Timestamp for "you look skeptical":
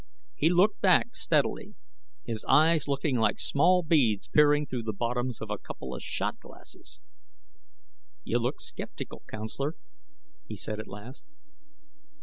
8.23-9.21